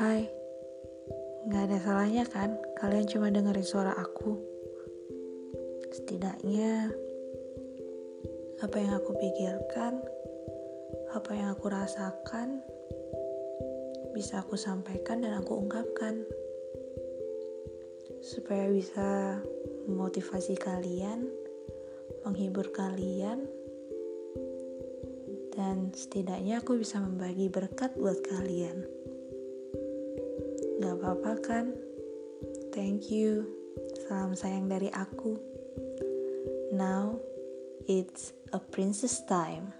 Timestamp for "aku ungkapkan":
15.36-16.24